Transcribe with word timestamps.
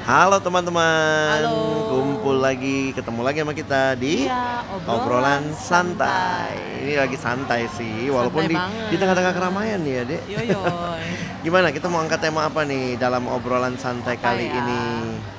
Halo 0.00 0.40
teman-teman, 0.40 1.38
Halo. 1.38 1.56
kumpul 1.86 2.36
lagi, 2.36 2.90
ketemu 2.90 3.20
lagi 3.20 3.38
sama 3.38 3.52
kita 3.52 3.82
di 3.94 4.24
Iya, 4.24 4.64
obrolan 4.82 5.52
santai. 5.52 6.56
Ini 6.82 6.98
lagi 6.98 7.14
santai 7.14 7.68
sih, 7.70 8.08
walaupun 8.08 8.44
di, 8.44 8.56
banget. 8.56 8.90
di 8.90 8.96
tengah-tengah 8.96 9.32
keramaian 9.32 9.78
nih 9.78 9.92
ya, 9.92 10.02
Dek. 10.04 10.22
Yoyoy. 10.26 11.04
Gimana? 11.44 11.68
Kita 11.68 11.86
mau 11.86 12.00
angkat 12.00 12.18
tema 12.18 12.44
apa 12.44 12.64
nih 12.64 12.96
dalam 12.96 13.28
obrolan 13.28 13.76
santai 13.76 14.16
Apa 14.16 14.24
kali 14.32 14.46
ya? 14.46 14.56
ini? 14.56 14.82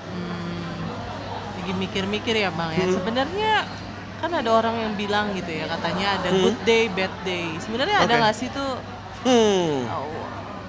Hmm, 0.07 0.71
lagi 1.57 1.73
mikir-mikir 1.75 2.35
ya 2.37 2.49
bang 2.49 2.69
ya. 2.71 2.85
Hmm. 2.85 2.95
Sebenarnya 2.95 3.53
kan 4.17 4.31
ada 4.31 4.49
orang 4.51 4.75
yang 4.79 4.93
bilang 4.95 5.33
gitu 5.33 5.51
ya 5.51 5.65
katanya 5.67 6.15
ada 6.15 6.29
Hmm. 6.29 6.41
good 6.43 6.59
day, 6.63 6.85
bad 6.87 7.13
day. 7.21 7.49
Sebenarnya 7.57 7.97
ada 7.99 8.13
Oke. 8.13 8.19
nggak 8.19 8.35
sih 8.37 8.47
tuh 8.47 8.77
Hmm, 9.21 9.85
oh, 9.85 10.09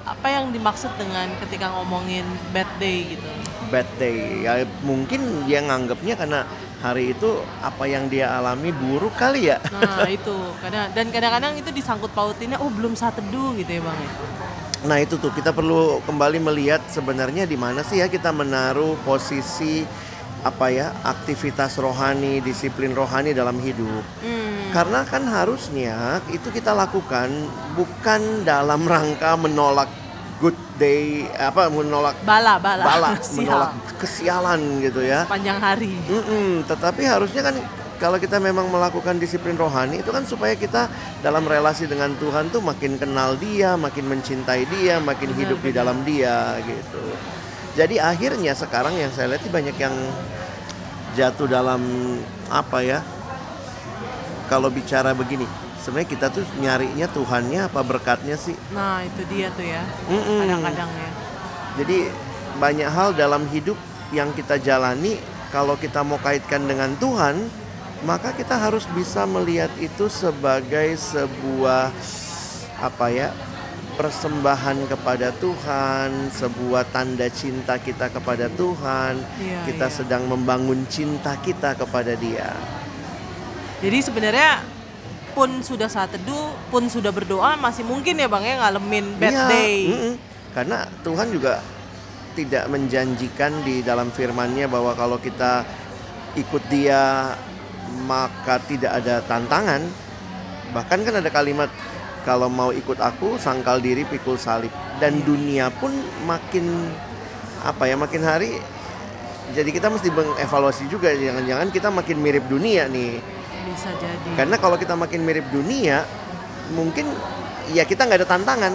apa 0.03 0.27
yang 0.31 0.51
dimaksud 0.51 0.91
dengan 0.99 1.31
ketika 1.47 1.71
ngomongin 1.71 2.27
bad 2.51 2.69
day 2.83 3.15
gitu? 3.15 3.29
bad 3.73 3.89
day. 3.97 4.45
Ya 4.45 4.69
mungkin 4.85 5.49
dia 5.49 5.65
nganggapnya 5.65 6.15
karena 6.21 6.45
hari 6.85 7.17
itu 7.17 7.41
apa 7.65 7.89
yang 7.89 8.13
dia 8.13 8.29
alami 8.29 8.69
buruk 8.69 9.17
kali 9.17 9.49
ya. 9.49 9.57
Nah 9.73 10.05
itu 10.21 10.37
kadang 10.61 10.93
dan 10.93 11.09
kadang-kadang 11.09 11.53
itu 11.57 11.73
disangkut 11.73 12.13
pautinnya 12.13 12.61
oh 12.61 12.69
belum 12.69 12.93
saat 12.93 13.17
teduh 13.17 13.57
gitu 13.57 13.81
ya 13.81 13.81
bang 13.81 13.99
ya. 14.05 14.13
Nah 14.83 14.97
itu 15.01 15.17
tuh 15.17 15.33
kita 15.33 15.57
perlu 15.57 16.05
kembali 16.05 16.39
melihat 16.43 16.85
sebenarnya 16.93 17.49
di 17.49 17.57
mana 17.57 17.81
sih 17.81 18.05
ya 18.05 18.13
kita 18.13 18.29
menaruh 18.35 19.01
posisi 19.09 19.89
apa 20.43 20.67
ya 20.75 20.91
aktivitas 21.07 21.79
rohani, 21.79 22.43
disiplin 22.43 22.93
rohani 22.93 23.31
dalam 23.31 23.57
hidup. 23.63 24.03
Hmm. 24.23 24.75
Karena 24.75 25.07
kan 25.07 25.23
harusnya 25.27 26.19
itu 26.35 26.51
kita 26.51 26.75
lakukan 26.75 27.31
bukan 27.79 28.43
dalam 28.43 28.83
rangka 28.85 29.39
menolak 29.39 29.87
good 30.43 30.59
day 30.75 31.31
apa 31.39 31.71
menolak 31.71 32.19
Bala 32.27 32.59
bala. 32.59 32.83
bala, 32.83 33.11
menolak 33.39 33.73
kesialan 34.03 34.83
gitu 34.83 34.99
ya. 35.07 35.23
Panjang 35.31 35.63
hari. 35.63 35.95
Mm-mm, 36.11 36.67
tetapi 36.67 37.07
harusnya 37.07 37.47
kan 37.47 37.57
kalau 38.03 38.19
kita 38.19 38.43
memang 38.43 38.67
melakukan 38.67 39.15
disiplin 39.23 39.55
rohani 39.55 40.03
itu 40.03 40.11
kan 40.11 40.27
supaya 40.27 40.59
kita 40.59 40.91
dalam 41.23 41.47
relasi 41.47 41.87
dengan 41.87 42.11
Tuhan 42.19 42.51
tuh 42.51 42.59
makin 42.59 42.99
kenal 42.99 43.39
Dia, 43.39 43.79
makin 43.79 44.11
mencintai 44.11 44.67
Dia, 44.67 44.99
makin 44.99 45.31
Benar, 45.31 45.41
hidup 45.47 45.59
di 45.63 45.71
dalam 45.71 46.03
Dia 46.03 46.59
gitu. 46.67 47.03
Jadi 47.73 47.97
akhirnya 47.97 48.53
sekarang 48.53 48.93
yang 49.01 49.09
saya 49.17 49.33
lihat 49.33 49.43
sih 49.45 49.53
banyak 49.53 49.77
yang 49.81 49.97
jatuh 51.17 51.49
dalam 51.49 51.81
apa 52.53 52.85
ya? 52.85 53.01
Kalau 54.53 54.69
bicara 54.69 55.17
begini, 55.17 55.49
sebenarnya 55.81 56.09
kita 56.13 56.27
tuh 56.29 56.45
nyarinya 56.61 57.09
Tuhannya 57.09 57.73
apa 57.73 57.81
berkatnya 57.81 58.37
sih? 58.37 58.53
Nah 58.77 59.01
itu 59.01 59.25
dia 59.33 59.49
tuh 59.57 59.65
ya. 59.65 59.81
Mm-mm. 60.05 60.45
Kadang-kadang 60.45 60.91
ya. 60.93 61.11
Jadi 61.81 61.99
banyak 62.61 62.89
hal 62.93 63.17
dalam 63.17 63.49
hidup 63.49 63.81
yang 64.13 64.29
kita 64.37 64.61
jalani 64.61 65.17
kalau 65.49 65.73
kita 65.81 66.05
mau 66.05 66.21
kaitkan 66.21 66.69
dengan 66.69 66.93
Tuhan, 67.01 67.49
maka 68.05 68.37
kita 68.37 68.61
harus 68.61 68.85
bisa 68.93 69.25
melihat 69.25 69.73
itu 69.81 70.13
sebagai 70.13 70.93
sebuah 71.01 71.89
apa 72.85 73.07
ya? 73.09 73.33
Persembahan 73.95 74.89
kepada 74.89 75.31
Tuhan, 75.37 76.33
sebuah 76.33 76.89
tanda 76.91 77.29
cinta 77.29 77.77
kita 77.77 78.09
kepada 78.09 78.49
Tuhan. 78.53 79.21
Iya, 79.39 79.61
kita 79.69 79.87
iya. 79.89 79.95
sedang 79.95 80.27
membangun 80.29 80.89
cinta 80.89 81.37
kita 81.39 81.77
kepada 81.77 82.17
Dia. 82.17 82.51
Jadi 83.83 83.99
sebenarnya 84.01 84.63
pun 85.33 85.61
sudah 85.65 85.89
saat 85.89 86.13
teduh, 86.15 86.53
pun 86.69 86.87
sudah 86.87 87.11
berdoa 87.11 87.57
masih 87.57 87.83
mungkin 87.83 88.21
ya 88.21 88.29
bang 88.29 88.45
ya 88.45 88.55
ngalamin 88.63 89.07
bad 89.17 89.33
Iya, 89.33 89.45
day. 89.49 89.77
mm-mm. 89.89 90.15
Karena 90.53 90.85
Tuhan 91.01 91.29
juga 91.33 91.65
tidak 92.33 92.65
menjanjikan 92.69 93.53
di 93.65 93.81
dalam 93.85 94.09
firman-Nya 94.13 94.69
bahwa 94.69 94.93
kalau 94.97 95.17
kita 95.21 95.65
ikut 96.37 96.65
Dia 96.69 97.33
maka 98.09 98.57
tidak 98.65 99.05
ada 99.05 99.21
tantangan. 99.25 99.85
Bahkan 100.73 100.99
kan 101.05 101.15
ada 101.21 101.29
kalimat 101.29 101.69
kalau 102.23 102.47
mau 102.47 102.71
ikut 102.71 102.97
aku 102.97 103.37
sangkal 103.37 103.79
diri 103.79 104.03
pikul 104.03 104.37
salib 104.37 104.71
dan 104.99 105.19
Iya. 105.19 105.25
dunia 105.25 105.67
pun 105.71 105.91
makin 106.23 106.91
apa 107.63 107.87
ya 107.87 107.95
makin 107.95 108.23
hari 108.23 108.59
jadi 109.51 109.69
kita 109.69 109.87
mesti 109.87 110.09
mengevaluasi 110.09 110.87
juga 110.87 111.11
jangan-jangan 111.13 111.69
kita 111.69 111.89
makin 111.91 112.17
mirip 112.19 112.47
dunia 112.47 112.87
nih 112.87 113.19
Bisa 113.63 113.91
jadi. 113.95 114.29
karena 114.35 114.57
kalau 114.57 114.75
kita 114.75 114.95
makin 114.95 115.23
mirip 115.23 115.47
dunia, 115.49 116.03
mungkin 116.73 117.07
ya 117.71 117.85
kita 117.85 118.05
nggak 118.05 118.25
ada 118.25 118.29
tantangan. 118.29 118.75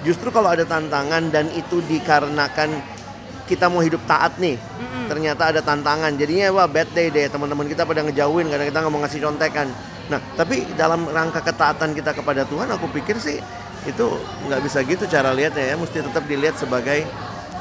Justru 0.00 0.32
kalau 0.32 0.48
ada 0.48 0.64
tantangan 0.64 1.28
dan 1.28 1.52
itu 1.52 1.84
dikarenakan 1.84 2.80
kita 3.44 3.68
mau 3.68 3.84
hidup 3.84 4.00
taat 4.08 4.40
nih, 4.40 4.56
Mm-mm. 4.56 5.04
ternyata 5.04 5.52
ada 5.52 5.60
tantangan. 5.60 6.16
Jadinya 6.16 6.48
wah 6.48 6.64
bad 6.64 6.88
day 6.96 7.12
deh 7.12 7.28
teman-teman 7.28 7.68
kita 7.68 7.84
pada 7.84 8.00
ngejauhin 8.00 8.48
karena 8.48 8.64
kita 8.64 8.78
nggak 8.80 8.92
mau 8.92 9.00
ngasih 9.04 9.20
contekan. 9.20 9.68
Nah 10.10 10.20
tapi 10.34 10.66
dalam 10.74 11.06
rangka 11.06 11.40
ketaatan 11.40 11.94
kita 11.94 12.12
kepada 12.12 12.42
Tuhan, 12.44 12.66
aku 12.68 12.90
pikir 12.90 13.16
sih 13.22 13.38
itu 13.88 14.06
nggak 14.50 14.60
bisa 14.60 14.82
gitu 14.82 15.06
cara 15.06 15.30
lihatnya 15.30 15.72
ya. 15.72 15.74
Mesti 15.78 16.04
tetap 16.04 16.26
dilihat 16.26 16.58
sebagai 16.58 17.06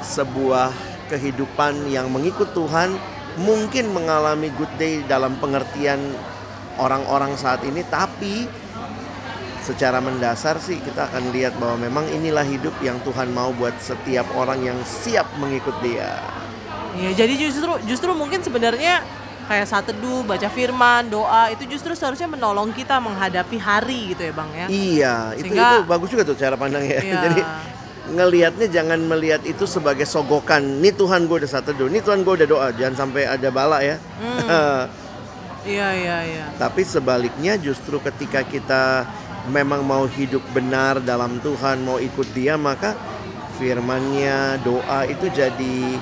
sebuah 0.02 0.74
kehidupan 1.14 1.88
yang 1.94 2.10
mengikut 2.10 2.52
Tuhan 2.58 2.98
mungkin 3.40 3.94
mengalami 3.94 4.50
good 4.58 4.72
day 4.82 5.06
dalam 5.06 5.38
pengertian 5.38 6.02
orang-orang 6.82 7.36
saat 7.36 7.62
ini 7.64 7.86
tapi 7.88 8.48
secara 9.60 10.02
mendasar 10.02 10.58
sih 10.58 10.82
kita 10.82 11.12
akan 11.12 11.30
lihat 11.30 11.54
bahwa 11.62 11.86
memang 11.86 12.06
inilah 12.10 12.42
hidup 12.42 12.74
yang 12.82 12.98
Tuhan 13.06 13.30
mau 13.30 13.54
buat 13.54 13.76
setiap 13.78 14.26
orang 14.34 14.66
yang 14.66 14.80
siap 14.82 15.30
mengikut 15.38 15.76
Dia. 15.86 16.18
Iya, 16.98 17.26
jadi 17.26 17.34
justru 17.38 17.70
justru 17.86 18.10
mungkin 18.18 18.42
sebenarnya 18.42 19.06
kayak 19.50 19.66
saat 19.66 19.90
teduh, 19.90 20.22
baca 20.22 20.46
firman, 20.46 21.10
doa 21.10 21.50
itu 21.50 21.66
justru 21.66 21.98
seharusnya 21.98 22.30
menolong 22.30 22.70
kita 22.70 23.02
menghadapi 23.02 23.58
hari 23.58 24.14
gitu 24.14 24.30
ya 24.30 24.34
bang 24.38 24.50
ya. 24.54 24.66
Iya, 24.70 25.16
itu 25.42 25.44
Sehingga- 25.50 25.82
itu 25.82 25.90
bagus 25.90 26.08
juga 26.14 26.24
tuh 26.30 26.38
cara 26.38 26.54
pandangnya. 26.54 27.02
Iya. 27.02 27.18
Jadi 27.26 27.42
ngelihatnya 28.14 28.68
jangan 28.70 29.02
melihat 29.02 29.42
itu 29.50 29.66
sebagai 29.66 30.06
sogokan. 30.06 30.62
Nih 30.86 30.94
Tuhan 30.94 31.26
gue 31.26 31.42
udah 31.42 31.50
saat 31.50 31.66
teduh, 31.66 31.90
nih 31.90 32.06
Tuhan 32.06 32.22
gue 32.22 32.34
udah 32.46 32.48
doa, 32.48 32.68
jangan 32.78 33.10
sampai 33.10 33.26
ada 33.26 33.50
bala 33.50 33.82
ya. 33.82 33.98
Hmm. 34.22 34.86
Iya 35.60 35.92
iya 35.92 36.18
iya. 36.24 36.46
Tapi 36.56 36.88
sebaliknya 36.88 37.60
justru 37.60 38.00
ketika 38.00 38.48
kita 38.48 39.04
memang 39.52 39.84
mau 39.84 40.08
hidup 40.08 40.40
benar 40.56 41.04
dalam 41.04 41.36
Tuhan, 41.44 41.84
mau 41.84 42.00
ikut 42.00 42.32
Dia, 42.32 42.56
maka 42.56 42.96
firman-Nya, 43.60 44.64
doa 44.64 45.04
itu 45.04 45.28
jadi 45.28 46.00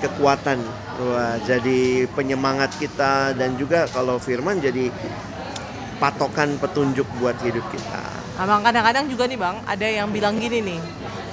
kekuatan. 0.00 0.58
Wah, 1.00 1.36
jadi 1.44 2.08
penyemangat 2.12 2.76
kita 2.80 3.36
dan 3.36 3.56
juga 3.60 3.84
kalau 3.92 4.16
firman 4.16 4.58
jadi 4.60 4.88
patokan 6.00 6.56
petunjuk 6.56 7.04
buat 7.20 7.36
hidup 7.44 7.64
kita. 7.68 8.02
Abang 8.40 8.64
kadang-kadang 8.64 9.04
juga 9.04 9.28
nih 9.28 9.36
bang, 9.36 9.56
ada 9.68 9.84
yang 9.84 10.08
bilang 10.08 10.40
gini 10.40 10.64
nih, 10.64 10.80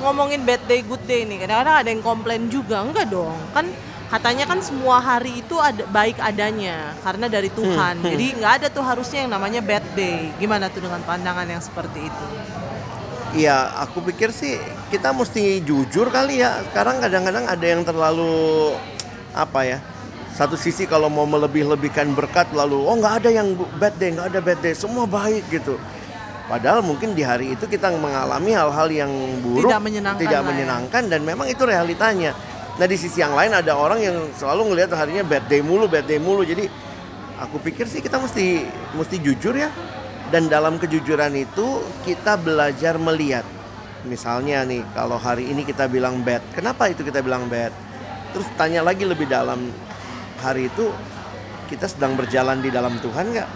ngomongin 0.04 0.44
bad 0.44 0.60
day, 0.68 0.84
good 0.84 1.00
day 1.08 1.24
nih, 1.24 1.48
kadang-kadang 1.48 1.76
ada 1.80 1.90
yang 1.90 2.04
komplain 2.04 2.52
juga, 2.52 2.84
enggak 2.84 3.08
dong, 3.08 3.40
kan 3.56 3.64
katanya 4.12 4.44
kan 4.44 4.60
semua 4.60 5.00
hari 5.00 5.40
itu 5.40 5.56
ada 5.56 5.88
baik 5.88 6.20
adanya 6.20 6.92
karena 7.08 7.32
dari 7.32 7.48
Tuhan, 7.48 8.04
Hmm, 8.04 8.04
hmm. 8.04 8.12
jadi 8.12 8.26
nggak 8.44 8.54
ada 8.60 8.68
tuh 8.68 8.84
harusnya 8.84 9.24
yang 9.24 9.32
namanya 9.32 9.64
bad 9.64 9.88
day. 9.96 10.36
Gimana 10.36 10.68
tuh 10.68 10.84
dengan 10.84 11.00
pandangan 11.08 11.48
yang 11.48 11.64
seperti 11.64 12.12
itu? 12.12 12.26
Iya, 13.36 13.76
aku 13.84 14.00
pikir 14.08 14.32
sih 14.32 14.56
kita 14.88 15.12
mesti 15.12 15.60
jujur 15.66 16.08
kali 16.08 16.40
ya. 16.40 16.64
Sekarang 16.72 17.04
kadang-kadang 17.04 17.44
ada 17.44 17.66
yang 17.66 17.84
terlalu 17.84 18.72
apa 19.36 19.68
ya? 19.68 19.80
Satu 20.32 20.54
sisi 20.54 20.86
kalau 20.86 21.10
mau 21.10 21.26
melebih-lebihkan 21.26 22.14
berkat 22.14 22.54
lalu 22.54 22.78
oh 22.78 22.96
nggak 22.96 23.26
ada 23.26 23.30
yang 23.34 23.58
bad 23.82 23.98
day, 23.98 24.14
nggak 24.14 24.28
ada 24.32 24.40
bad 24.40 24.60
day, 24.64 24.74
semua 24.78 25.10
baik 25.10 25.44
gitu. 25.50 25.76
Padahal 26.48 26.80
mungkin 26.80 27.12
di 27.12 27.28
hari 27.28 27.52
itu 27.52 27.68
kita 27.68 27.92
mengalami 28.00 28.56
hal-hal 28.56 28.88
yang 28.88 29.12
buruk, 29.44 29.68
Tidak 29.68 29.82
menyenangkan 29.84 30.22
tidak 30.24 30.42
ya. 30.42 30.48
menyenangkan 30.48 31.04
dan 31.12 31.22
memang 31.28 31.48
itu 31.52 31.68
realitanya. 31.68 32.32
Nah 32.80 32.86
di 32.88 32.96
sisi 32.96 33.20
yang 33.20 33.36
lain 33.36 33.52
ada 33.52 33.76
orang 33.76 34.00
yang 34.00 34.16
selalu 34.38 34.72
ngelihat 34.72 34.96
harinya 34.96 35.28
bad 35.28 35.44
day 35.52 35.60
mulu, 35.60 35.92
bad 35.92 36.08
day 36.08 36.22
mulu. 36.22 36.48
Jadi 36.48 36.70
aku 37.36 37.60
pikir 37.60 37.84
sih 37.90 38.00
kita 38.00 38.16
mesti 38.16 38.64
mesti 38.96 39.20
jujur 39.20 39.58
ya. 39.60 39.68
Dan 40.28 40.52
dalam 40.52 40.76
kejujuran 40.76 41.32
itu 41.40 41.80
kita 42.04 42.36
belajar 42.36 43.00
melihat. 43.00 43.48
Misalnya 44.04 44.68
nih 44.68 44.84
kalau 44.92 45.16
hari 45.16 45.48
ini 45.48 45.64
kita 45.64 45.88
bilang 45.88 46.20
bad, 46.24 46.44
kenapa 46.52 46.92
itu 46.92 47.04
kita 47.04 47.24
bilang 47.24 47.48
bad? 47.48 47.72
Terus 48.36 48.48
tanya 48.60 48.84
lagi 48.84 49.08
lebih 49.08 49.28
dalam 49.28 49.72
hari 50.44 50.68
itu 50.68 50.92
kita 51.72 51.88
sedang 51.88 52.16
berjalan 52.20 52.60
di 52.60 52.72
dalam 52.72 53.00
Tuhan 53.00 53.26
nggak? 53.36 53.50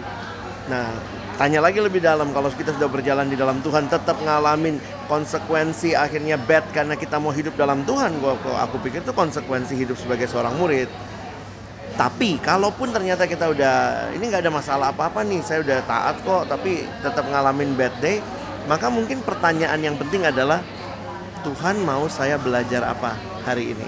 Nah, 0.71 0.87
tanya 1.35 1.59
lagi 1.59 1.83
lebih 1.83 1.99
dalam 1.99 2.31
kalau 2.31 2.47
kita 2.51 2.71
sudah 2.75 2.87
berjalan 2.87 3.27
di 3.27 3.35
dalam 3.35 3.59
Tuhan 3.59 3.91
tetap 3.91 4.19
ngalamin 4.23 4.79
konsekuensi 5.11 5.91
akhirnya 5.95 6.39
bad 6.39 6.63
karena 6.71 6.95
kita 6.95 7.19
mau 7.19 7.35
hidup 7.35 7.55
dalam 7.59 7.83
Tuhan. 7.83 8.15
Gua 8.23 8.39
aku 8.63 8.79
pikir 8.79 9.03
itu 9.03 9.11
konsekuensi 9.11 9.75
hidup 9.75 9.99
sebagai 9.99 10.31
seorang 10.31 10.55
murid. 10.55 10.87
Tapi 12.01 12.41
kalaupun 12.41 12.89
ternyata 12.89 13.29
kita 13.29 13.53
udah 13.53 13.75
ini 14.17 14.25
nggak 14.25 14.41
ada 14.41 14.49
masalah 14.49 14.89
apa-apa 14.89 15.21
nih, 15.21 15.45
saya 15.45 15.61
udah 15.61 15.85
taat 15.85 16.17
kok, 16.25 16.49
tapi 16.49 16.81
tetap 17.05 17.29
ngalamin 17.29 17.77
bad 17.77 17.93
day, 18.01 18.17
maka 18.65 18.89
mungkin 18.89 19.21
pertanyaan 19.21 19.77
yang 19.77 19.93
penting 20.01 20.25
adalah 20.25 20.65
Tuhan 21.45 21.77
mau 21.85 22.09
saya 22.09 22.41
belajar 22.41 22.81
apa 22.89 23.13
hari 23.45 23.77
ini? 23.77 23.85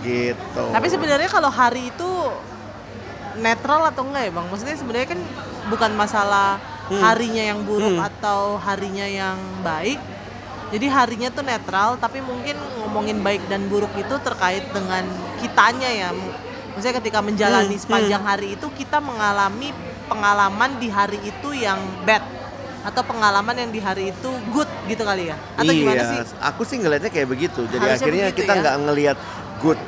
gitu. 0.00 0.64
Tapi 0.72 0.88
sebenarnya 0.88 1.28
kalau 1.28 1.52
hari 1.52 1.92
itu 1.92 2.08
netral 3.36 3.84
atau 3.84 4.08
enggak 4.08 4.22
ya 4.28 4.32
bang? 4.32 4.46
Maksudnya 4.48 4.76
sebenarnya 4.80 5.08
kan 5.12 5.20
bukan 5.68 5.92
masalah 5.92 6.56
Hmm. 6.88 7.04
harinya 7.04 7.44
yang 7.54 7.60
buruk 7.68 8.00
Hmm. 8.00 8.08
atau 8.08 8.56
harinya 8.58 9.04
yang 9.06 9.36
baik. 9.62 10.00
Jadi 10.72 10.86
harinya 10.90 11.28
tuh 11.34 11.44
netral, 11.44 11.98
tapi 11.98 12.18
mungkin 12.24 12.56
ngomongin 12.80 13.22
baik 13.22 13.44
dan 13.46 13.66
buruk 13.68 13.90
itu 13.98 14.14
terkait 14.22 14.64
dengan 14.72 15.04
kitanya 15.42 15.90
ya. 15.90 16.10
Maksudnya 16.70 16.96
ketika 16.98 17.18
menjalani 17.20 17.74
Hmm, 17.74 17.82
sepanjang 17.82 18.22
hari 18.22 18.48
itu 18.54 18.66
kita 18.72 18.98
mengalami 18.98 19.74
pengalaman 20.06 20.70
di 20.78 20.88
hari 20.88 21.18
itu 21.20 21.48
yang 21.52 21.78
bad 22.02 22.22
atau 22.80 23.04
pengalaman 23.04 23.52
yang 23.52 23.70
di 23.70 23.78
hari 23.78 24.08
itu 24.08 24.30
good 24.50 24.70
gitu 24.86 25.04
kali 25.04 25.28
ya? 25.28 25.36
Atau 25.54 25.68
iya, 25.68 25.80
gimana 25.84 26.02
sih? 26.02 26.18
aku 26.40 26.62
sih 26.64 26.76
ngelihatnya 26.78 27.10
kayak 27.10 27.28
begitu. 27.28 27.60
Jadi 27.66 27.76
Harusnya 27.78 28.00
akhirnya 28.00 28.26
begitu 28.26 28.38
kita 28.40 28.52
ya. 28.52 28.60
nggak 28.64 28.76
ngelihat 28.88 29.16
good 29.60 29.80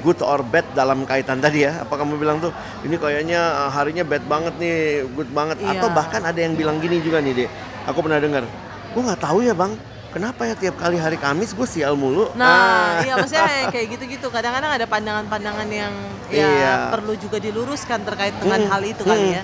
good 0.00 0.20
or 0.24 0.40
bad 0.40 0.64
dalam 0.72 1.04
kaitan 1.04 1.38
tadi 1.38 1.68
ya. 1.68 1.84
Apa 1.84 2.00
kamu 2.00 2.16
bilang 2.16 2.40
tuh 2.40 2.48
ini 2.82 2.96
kayaknya 2.96 3.40
uh, 3.66 3.70
harinya 3.70 4.02
bad 4.02 4.24
banget 4.24 4.54
nih, 4.56 4.76
good 5.12 5.28
banget 5.30 5.60
Iya. 5.60 5.76
atau 5.76 5.88
bahkan 5.92 6.22
ada 6.24 6.40
yang 6.40 6.56
bilang 6.56 6.80
gini 6.80 6.98
juga 6.98 7.20
nih, 7.20 7.44
Dek. 7.44 7.50
Aku 7.84 8.00
pernah 8.00 8.16
dengar. 8.16 8.44
Gue 8.88 9.02
nggak 9.04 9.20
tahu 9.20 9.44
ya, 9.44 9.52
Bang. 9.52 9.76
Kenapa 10.18 10.50
ya 10.50 10.58
tiap 10.58 10.74
kali 10.82 10.98
hari 10.98 11.14
Kamis 11.14 11.54
gue 11.54 11.62
sial 11.62 11.94
mulu? 11.94 12.26
Nah, 12.34 12.42
Ah. 12.42 13.06
iya 13.06 13.14
maksudnya 13.14 13.70
kayak 13.70 13.86
gitu-gitu. 13.94 14.26
Kadang-kadang 14.34 14.74
ada 14.74 14.82
pandangan-pandangan 14.82 15.70
yang 15.70 15.94
ya 16.26 16.42
Iya. 16.42 16.74
perlu 16.90 17.14
juga 17.14 17.38
diluruskan 17.38 18.02
terkait 18.02 18.34
dengan 18.34 18.66
Hmm, 18.66 18.70
hal 18.74 18.82
itu 18.82 19.06
kali 19.06 19.30
hmm. 19.30 19.36
ya. 19.38 19.42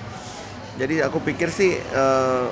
Jadi 0.75 0.95
aku 1.07 1.23
pikir 1.23 1.55
sih 1.55 1.79
eh, 1.79 2.47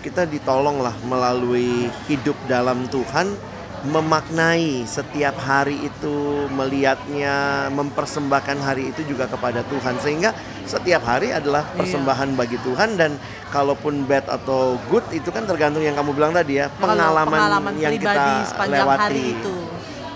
kita 0.00 0.24
ditolong 0.24 0.80
lah 0.80 0.96
melalui 1.04 1.92
hidup 2.08 2.40
dalam 2.48 2.88
Tuhan 2.88 3.36
memaknai 3.80 4.82
setiap 4.84 5.38
hari 5.38 5.78
itu 5.80 6.14
melihatnya 6.50 7.34
mempersembahkan 7.70 8.58
hari 8.58 8.90
itu 8.90 9.06
juga 9.06 9.26
kepada 9.26 9.62
Tuhan 9.64 9.94
sehingga 9.98 10.34
setiap 10.64 11.02
hari 11.02 11.30
adalah 11.30 11.62
Iya. 11.68 11.76
persembahan 11.78 12.34
bagi 12.34 12.58
Tuhan 12.58 12.94
dan 12.94 13.14
kalaupun 13.48 14.02
bad 14.04 14.26
atau 14.26 14.76
good 14.86 15.06
itu 15.10 15.28
kan 15.28 15.44
tergantung 15.44 15.80
yang 15.80 15.94
kamu 15.94 16.10
bilang 16.12 16.32
tadi 16.32 16.58
ya 16.58 16.66
Kalau 16.70 16.90
pengalaman, 16.90 17.38
pengalaman 17.38 17.74
yang 17.78 17.92
kita 17.94 18.22
lewati 18.66 18.98
hari 19.00 19.22
itu. 19.34 19.54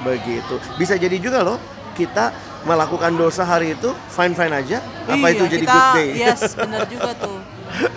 begitu 0.03 0.55
bisa 0.75 0.99
jadi 0.99 1.15
juga 1.17 1.47
loh 1.47 1.58
kita 1.94 2.35
melakukan 2.62 3.15
dosa 3.15 3.43
hari 3.43 3.73
itu 3.73 3.94
fine 4.08 4.35
fine 4.35 4.50
aja 4.53 4.79
apa 5.05 5.15
Iya, 5.23 5.32
itu 5.32 5.44
jadi 5.49 5.65
kita, 5.65 5.73
good 5.73 5.91
day 5.94 6.08
Yes, 6.17 6.41
benar 6.55 6.82
juga 6.87 7.11
tuh. 7.15 7.38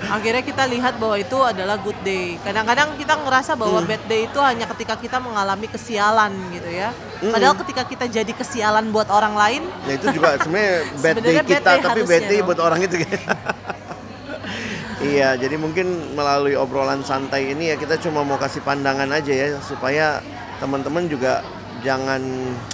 Akhirnya 0.05 0.39
kita 0.39 0.63
lihat 0.65 0.95
bahwa 0.95 1.15
itu 1.15 1.37
adalah 1.37 1.75
good 1.77 1.97
day. 2.01 2.39
Kadang-kadang 2.39 2.95
kita 2.95 3.17
ngerasa 3.17 3.53
bahwa 3.53 3.77
Hmm. 3.77 3.89
bad 3.89 4.03
day 4.05 4.21
itu 4.23 4.39
hanya 4.39 4.65
ketika 4.67 4.95
kita 4.95 5.17
mengalami 5.17 5.67
kesialan 5.67 6.31
gitu 6.49 6.69
ya. 6.69 6.89
Padahal 7.21 7.55
ketika 7.57 7.83
kita 7.83 8.05
jadi 8.07 8.31
kesialan 8.31 8.89
buat 8.89 9.09
orang 9.09 9.33
lain, 9.33 9.61
Nah 9.65 9.93
itu 9.93 10.07
juga 10.11 10.35
sebenarnya 10.39 10.75
bad 10.95 11.15
day 11.17 11.35
bad 11.35 11.45
kita 11.45 11.69
day 11.69 11.79
tapi 11.81 11.99
bad 12.03 12.23
day 12.23 12.37
dong. 12.37 12.47
buat 12.47 12.59
orang 12.61 12.79
itu. 12.81 12.95
iya, 15.01 15.35
jadi 15.35 15.55
mungkin 15.55 15.87
melalui 16.13 16.55
obrolan 16.55 17.01
santai 17.01 17.51
ini 17.51 17.69
ya 17.69 17.75
kita 17.75 17.99
cuma 17.99 18.21
mau 18.21 18.37
kasih 18.37 18.61
pandangan 18.61 19.11
aja 19.11 19.31
ya 19.31 19.47
supaya 19.59 20.23
teman-teman 20.57 21.05
juga 21.05 21.43
jangan 21.81 22.21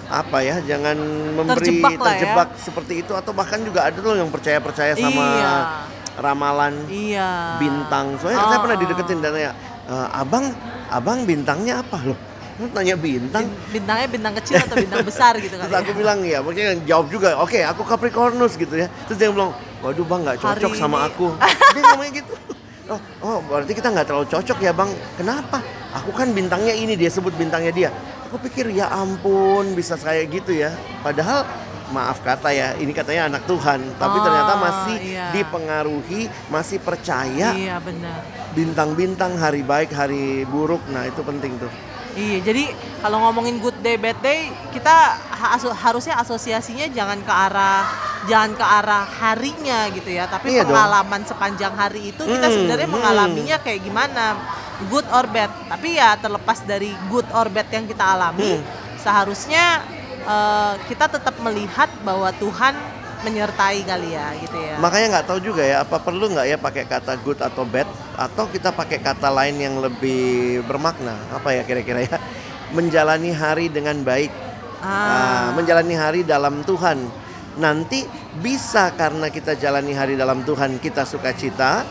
apa 0.07 0.39
ya, 0.39 0.55
jangan 0.61 0.95
memberi 1.33 1.81
Terjebak 1.81 1.91
ya. 1.91 2.05
terjebak 2.05 2.49
seperti 2.55 2.93
itu 3.01 3.11
atau 3.11 3.31
bahkan 3.31 3.59
juga 3.59 3.83
ada 3.83 3.99
loh 3.99 4.15
yang 4.15 4.29
percaya-percaya 4.29 4.93
sama 4.95 5.25
Iya. 5.33 5.55
Ramalan 6.17 6.73
iya. 6.87 7.55
bintang. 7.55 8.19
Soalnya 8.19 8.41
saya 8.41 8.57
Oh, 8.57 8.63
pernah 8.63 8.77
oh. 8.77 8.81
dideketin 8.83 9.19
dan 9.19 9.33
ya, 9.33 9.51
"Eh, 9.85 10.07
"Abang, 10.11 10.51
abang 10.87 11.23
bintangnya 11.23 11.79
apa 11.79 11.97
loh?" 12.03 12.17
Lu 12.59 12.69
tanya 12.69 12.93
bintang. 12.93 13.47
Bin- 13.47 13.81
Bintangnya 13.81 14.07
bintang 14.07 14.33
kecil 14.37 14.61
atau 14.61 14.77
bintang 14.77 15.01
besar 15.01 15.33
gitu 15.39 15.55
kan. 15.57 15.65
Terus 15.65 15.77
aku 15.81 15.91
bilang 15.97 16.19
ya, 16.21 16.45
makanya 16.45 16.77
jawab 16.85 17.09
juga, 17.09 17.33
oke 17.39 17.57
aku 17.57 17.81
Capricornus 17.81 18.53
gitu 18.53 18.75
ya. 18.75 18.85
Terus 19.09 19.17
dia 19.17 19.33
bilang, 19.33 19.49
waduh 19.81 20.05
bang 20.05 20.19
nggak 20.21 20.37
cocok 20.37 20.69
Hari 20.69 20.77
sama 20.77 20.97
ini- 20.99 21.07
aku. 21.09 21.25
dia 21.73 21.81
ngomongnya 21.89 22.13
gitu. 22.21 22.33
Oh, 22.91 22.99
oh 23.23 23.37
berarti 23.47 23.71
kita 23.71 23.87
nggak 23.87 24.03
terlalu 24.05 24.27
cocok 24.27 24.57
ya 24.59 24.71
bang. 24.75 24.91
Kenapa? 25.15 25.57
Aku 25.95 26.11
kan 26.11 26.27
bintangnya 26.29 26.75
ini 26.75 26.93
dia 26.93 27.07
sebut 27.07 27.31
bintangnya 27.33 27.71
dia. 27.71 27.89
Aku 28.27 28.35
pikir 28.37 28.67
ya 28.69 28.91
ampun 28.91 29.73
bisa 29.73 29.95
kayak 29.95 30.29
gitu 30.29 30.51
ya. 30.53 30.69
Padahal 31.01 31.47
maaf 31.91 32.19
kata 32.19 32.49
ya, 32.49 32.73
ini 32.73 32.89
katanya 32.89 33.27
anak 33.27 33.43
Tuhan, 33.43 33.79
tapi 33.95 34.17
Oh, 34.17 34.23
ternyata 34.23 34.53
masih 34.57 34.95
iya. 35.05 35.27
dipengaruhi, 35.31 36.21
masih 36.47 36.79
percaya 36.79 37.51
Iya 37.51 37.77
benar. 37.77 38.23
bintang-bintang 38.51 39.35
hari 39.35 39.61
baik, 39.61 39.91
hari 39.91 40.43
buruk. 40.45 40.81
Nah 40.87 41.05
itu 41.05 41.19
penting 41.21 41.55
tuh. 41.57 41.69
Iya, 42.11 42.43
jadi 42.43 42.63
kalau 42.99 43.21
ngomongin 43.21 43.55
good 43.57 43.79
day, 43.79 43.95
bad 43.95 44.19
day, 44.19 44.51
kita 44.69 45.15
aso- 45.49 45.71
harusnya 45.71 46.15
asosiasinya 46.17 46.87
jangan 46.89 47.19
ke 47.19 47.31
arah 47.31 47.87
jangan 48.21 48.51
ke 48.51 48.61
arah 48.61 49.01
harinya 49.07 49.87
gitu 49.89 50.11
ya, 50.11 50.27
tapi 50.27 50.51
Iya 50.51 50.61
dong. 50.61 50.71
pengalaman 50.71 51.23
sepanjang 51.23 51.73
hari 51.73 52.11
itu 52.11 52.21
kita 52.21 52.43
Hmm, 52.43 52.53
sebenarnya 52.53 52.85
hmm. 52.85 52.95
mengalaminya 52.95 53.57
kayak 53.57 53.81
gimana, 53.81 54.37
good 54.87 55.07
or 55.09 55.25
bad. 55.25 55.49
Tapi 55.67 55.95
ya 55.95 56.13
terlepas 56.15 56.61
dari 56.61 56.91
good 57.07 57.25
or 57.31 57.47
bad 57.47 57.65
yang 57.67 57.87
kita 57.87 58.03
alami, 58.03 58.59
Hmm. 58.59 58.63
seharusnya 58.95 59.81
eh, 60.25 60.73
kita 60.89 61.05
tetap 61.09 61.35
melihat 61.41 61.89
bahwa 62.05 62.29
Tuhan 62.37 62.73
menyertai 63.21 63.85
kali 63.85 64.17
ya, 64.17 64.33
gitu 64.41 64.57
ya. 64.57 64.75
Makanya 64.81 65.07
nggak 65.17 65.27
tahu 65.29 65.39
juga 65.41 65.61
ya 65.61 65.85
apa 65.85 66.01
perlu 66.01 66.33
nggak 66.33 66.47
ya 66.49 66.57
pakai 66.57 66.83
kata 66.89 67.13
good 67.21 67.37
atau 67.37 67.61
bad 67.61 67.85
atau 68.17 68.49
kita 68.49 68.73
pakai 68.73 68.97
kata 68.97 69.29
lain 69.29 69.61
yang 69.61 69.75
lebih 69.77 70.61
bermakna? 70.65 71.13
Apa 71.29 71.53
ya 71.53 71.61
kira-kira 71.61 72.01
ya? 72.05 72.17
Menjalani 72.77 73.29
hari 73.29 73.69
dengan 73.69 73.99
baik. 74.01 74.31
Ah, 74.81 75.53
menjalani 75.53 75.93
hari 75.93 76.25
dalam 76.25 76.65
Tuhan. 76.65 77.05
Nanti 77.61 78.01
bisa 78.41 78.89
karena 78.97 79.29
kita 79.29 79.53
jalani 79.53 79.93
hari 79.93 80.17
dalam 80.17 80.41
Tuhan 80.41 80.81
kita 80.81 81.05
sukacita 81.05 81.85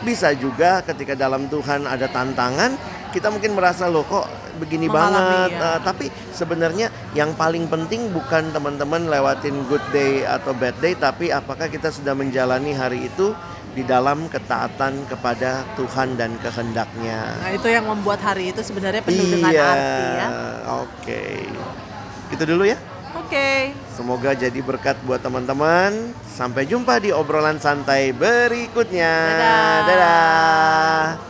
bisa 0.00 0.32
juga 0.32 0.80
ketika 0.80 1.12
dalam 1.12 1.50
Tuhan 1.52 1.84
ada 1.84 2.08
tantangan 2.08 2.72
kita 3.12 3.28
mungkin 3.28 3.52
merasa 3.52 3.90
loh 3.90 4.06
kok 4.06 4.24
begini 4.60 4.86
Mengalami, 4.86 5.16
banget 5.16 5.50
ya. 5.56 5.64
Ah, 5.64 5.78
tapi 5.80 6.06
sebenarnya 6.30 6.86
yang 7.16 7.32
paling 7.32 7.64
penting 7.66 8.12
bukan 8.12 8.52
teman-teman 8.52 9.08
lewatin 9.08 9.64
good 9.66 9.82
day 9.90 10.22
atau 10.22 10.52
bad 10.52 10.76
day 10.78 10.92
tapi 10.92 11.32
apakah 11.32 11.66
kita 11.66 11.88
sudah 11.88 12.12
menjalani 12.12 12.76
hari 12.76 13.08
itu 13.08 13.32
di 13.70 13.80
dalam 13.80 14.26
ketaatan 14.28 15.06
kepada 15.08 15.62
Tuhan 15.74 16.18
dan 16.18 16.34
kehendaknya 16.38 17.38
Nah, 17.38 17.50
itu 17.54 17.70
yang 17.70 17.86
membuat 17.86 18.20
hari 18.20 18.50
itu 18.50 18.60
sebenarnya 18.60 19.00
penuh 19.00 19.24
dengan 19.24 19.50
iya 19.50 19.64
arti 19.64 20.04
ya. 20.04 20.28
oke 20.76 21.24
itu 22.30 22.44
dulu 22.44 22.68
ya 22.68 22.78
Oke. 23.10 23.74
Semoga 23.90 24.38
jadi 24.38 24.58
berkat 24.62 24.94
buat 25.02 25.18
teman-teman. 25.18 26.14
Sampai 26.22 26.62
jumpa 26.62 27.02
di 27.02 27.10
obrolan 27.10 27.58
santai 27.58 28.14
berikutnya. 28.14 29.14
Dadah. 29.34 29.74
Dadah. 29.86 31.29